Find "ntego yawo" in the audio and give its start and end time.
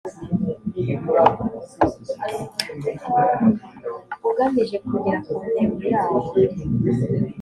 5.51-6.19